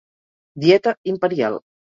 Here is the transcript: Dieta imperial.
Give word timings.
Dieta 0.63 0.95
imperial. 1.03 1.61